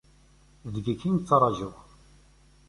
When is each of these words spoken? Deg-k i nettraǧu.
Deg-k 0.73 1.01
i 1.07 1.09
nettraǧu. 1.15 1.71